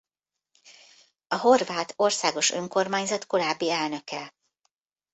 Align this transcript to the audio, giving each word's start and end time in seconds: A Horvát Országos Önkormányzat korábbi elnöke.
A 1.27 1.35
Horvát 1.35 1.93
Országos 1.97 2.51
Önkormányzat 2.51 3.25
korábbi 3.25 3.71
elnöke. 3.71 4.33